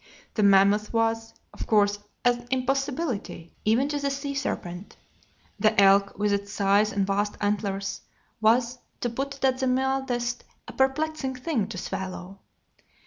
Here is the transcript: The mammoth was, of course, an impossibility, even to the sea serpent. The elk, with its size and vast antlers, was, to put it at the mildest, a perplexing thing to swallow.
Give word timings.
The 0.33 0.41
mammoth 0.41 0.91
was, 0.93 1.31
of 1.53 1.67
course, 1.67 1.99
an 2.25 2.47
impossibility, 2.49 3.53
even 3.65 3.87
to 3.89 3.99
the 3.99 4.09
sea 4.09 4.33
serpent. 4.33 4.97
The 5.59 5.79
elk, 5.79 6.17
with 6.17 6.33
its 6.33 6.51
size 6.51 6.91
and 6.91 7.05
vast 7.05 7.37
antlers, 7.39 8.01
was, 8.41 8.79
to 9.01 9.11
put 9.11 9.35
it 9.35 9.45
at 9.45 9.59
the 9.59 9.67
mildest, 9.67 10.43
a 10.67 10.73
perplexing 10.73 11.35
thing 11.35 11.67
to 11.67 11.77
swallow. 11.77 12.39